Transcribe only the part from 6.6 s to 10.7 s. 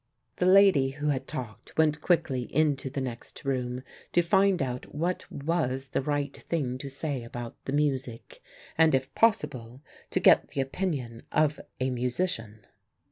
to say about the music, and if possible to get the